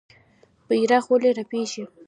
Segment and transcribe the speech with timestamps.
[0.67, 1.83] بیرغ ولې رپیږي؟